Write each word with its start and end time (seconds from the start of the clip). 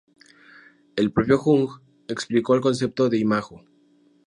El 0.95 1.11
propio 1.11 1.37
Jung 1.37 1.69
explicó 2.07 2.55
el 2.55 2.61
concepto 2.61 3.07
de 3.07 3.19
imago. 3.19 3.63